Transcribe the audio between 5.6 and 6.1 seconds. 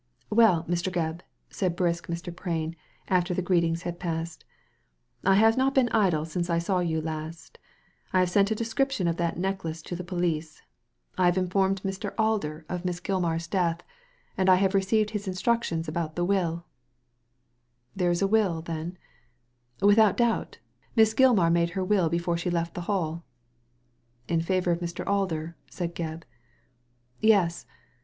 been